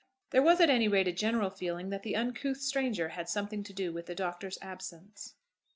There 0.31 0.41
was 0.41 0.59
at 0.59 0.71
any 0.71 0.87
rate 0.87 1.07
a 1.07 1.11
general 1.11 1.51
feeling 1.51 1.91
that 1.91 2.01
the 2.01 2.15
uncouth 2.15 2.59
stranger 2.59 3.09
had 3.09 3.29
something 3.29 3.61
to 3.61 3.71
do 3.71 3.93
with 3.93 4.07
the 4.07 4.15
Doctor's 4.15 4.57
absence. 4.59 5.35